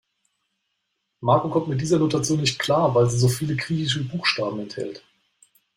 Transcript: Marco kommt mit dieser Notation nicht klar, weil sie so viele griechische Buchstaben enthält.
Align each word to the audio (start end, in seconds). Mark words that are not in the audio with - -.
Marco 1.21 1.47
kommt 1.49 1.67
mit 1.67 1.79
dieser 1.79 1.99
Notation 1.99 2.39
nicht 2.41 2.57
klar, 2.57 2.95
weil 2.95 3.07
sie 3.07 3.19
so 3.19 3.27
viele 3.29 3.55
griechische 3.55 4.03
Buchstaben 4.03 4.59
enthält. 4.61 5.03